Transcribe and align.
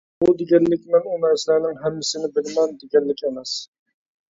بۇ 0.21 0.27
دېگەنلىك 0.37 0.87
مەن 0.93 1.05
ئۇ 1.11 1.17
نەرسىلەرنىڭ 1.25 1.77
ھەممىسىنى 1.83 2.31
بىلىمەن، 2.39 2.75
دېگەنلىك 2.83 3.25
ئەمەس. 3.31 3.57